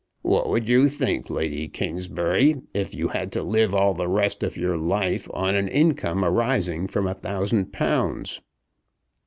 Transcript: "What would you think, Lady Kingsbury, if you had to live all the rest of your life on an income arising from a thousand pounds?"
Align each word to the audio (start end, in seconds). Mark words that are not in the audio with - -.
"What 0.23 0.49
would 0.49 0.67
you 0.67 0.87
think, 0.87 1.29
Lady 1.29 1.67
Kingsbury, 1.67 2.59
if 2.73 2.95
you 2.95 3.09
had 3.09 3.31
to 3.33 3.43
live 3.43 3.75
all 3.75 3.93
the 3.93 4.07
rest 4.07 4.41
of 4.41 4.57
your 4.57 4.75
life 4.75 5.27
on 5.31 5.53
an 5.55 5.67
income 5.67 6.25
arising 6.25 6.87
from 6.87 7.05
a 7.05 7.13
thousand 7.13 7.71
pounds?" 7.71 8.41